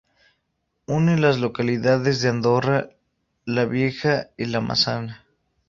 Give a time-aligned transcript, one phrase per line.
[0.87, 2.89] Une las localidades de Andorra
[3.45, 5.27] la Vieja y La Massana.